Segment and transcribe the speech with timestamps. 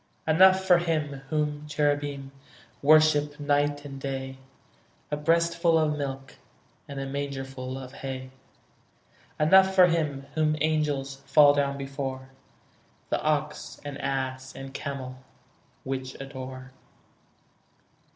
[0.27, 2.31] Enough for Him whom cherubim
[2.81, 4.39] Worship night and day,
[5.11, 6.37] A breastful of milk
[6.87, 8.31] And a mangerful of hay;
[9.39, 12.29] Enough for Him whom angels Fall down before,
[13.11, 15.19] The ox and ass and camel
[15.83, 16.71] Which adore.